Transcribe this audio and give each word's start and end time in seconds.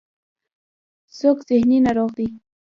څوک 1.17 1.37
ذهني 1.49 1.77
ناروغ 1.85 2.09
دی. 2.17 2.27